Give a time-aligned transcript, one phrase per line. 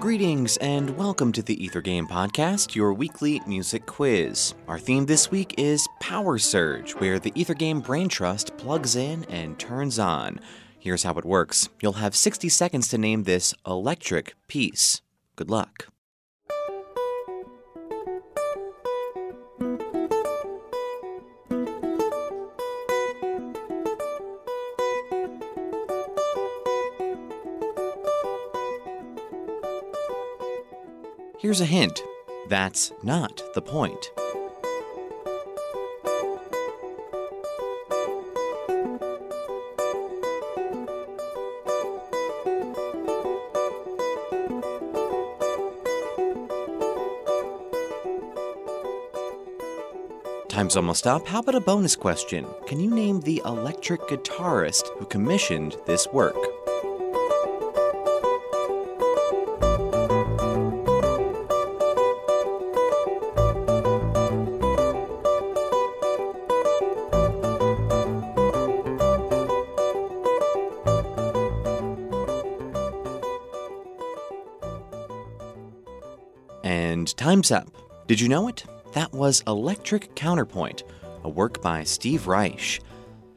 [0.00, 4.54] Greetings and welcome to the Ether Game Podcast, your weekly music quiz.
[4.68, 9.24] Our theme this week is Power Surge, where the Ether Game Brain Trust plugs in
[9.24, 10.38] and turns on.
[10.78, 15.00] Here's how it works you'll have 60 seconds to name this electric piece.
[15.34, 15.88] Good luck.
[31.38, 32.02] Here's a hint
[32.48, 34.10] that's not the point.
[50.48, 51.26] Time's almost up.
[51.26, 52.46] How about a bonus question?
[52.66, 56.55] Can you name the electric guitarist who commissioned this work?
[76.66, 77.68] And time's up.
[78.08, 78.64] Did you know it?
[78.92, 80.82] That was Electric Counterpoint,
[81.22, 82.80] a work by Steve Reich.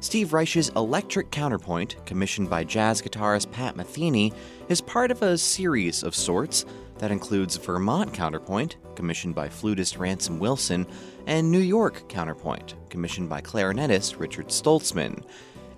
[0.00, 4.34] Steve Reich's Electric Counterpoint, commissioned by jazz guitarist Pat Metheny,
[4.68, 6.64] is part of a series of sorts
[6.98, 10.84] that includes Vermont Counterpoint, commissioned by flutist Ransom Wilson,
[11.28, 15.22] and New York Counterpoint, commissioned by clarinetist Richard Stoltzman.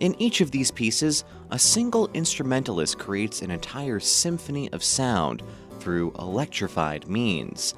[0.01, 5.43] In each of these pieces, a single instrumentalist creates an entire symphony of sound
[5.85, 7.75] through electrified means.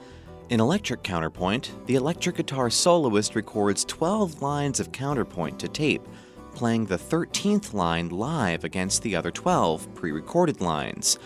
[0.49, 6.07] In electric counterpoint, the electric guitar soloist records 12 lines of counterpoint to tape,
[6.55, 11.19] playing the 13th line live against the other 12 pre recorded lines.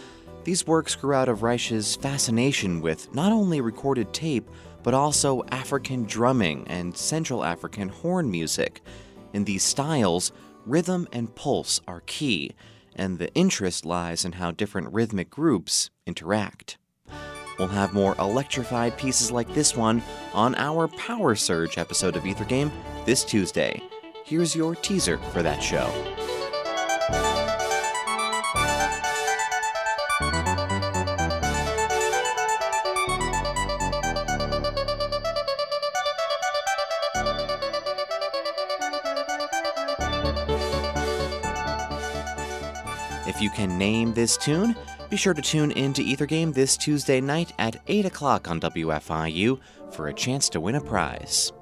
[0.44, 4.48] These works grew out of Reich's fascination with not only recorded tape,
[4.82, 8.80] but also African drumming and Central African horn music.
[9.34, 10.32] In these styles,
[10.64, 12.52] rhythm and pulse are key,
[12.96, 16.78] and the interest lies in how different rhythmic groups interact.
[17.58, 20.02] We'll have more electrified pieces like this one
[20.32, 22.72] on our Power Surge episode of Ether Game
[23.04, 23.82] this Tuesday.
[24.24, 25.90] Here's your teaser for that show.
[43.30, 44.74] If you can name this tune,
[45.08, 48.60] be sure to tune in to Ether Game this Tuesday night at 8 o'clock on
[48.60, 49.60] WFIU
[49.92, 51.52] for a chance to win a prize.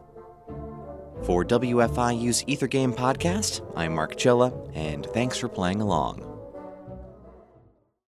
[1.24, 6.27] For WFIU's Ether Game podcast, I'm Mark Chilla, and thanks for playing along.